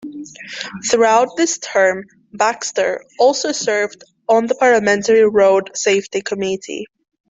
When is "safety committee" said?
5.75-6.87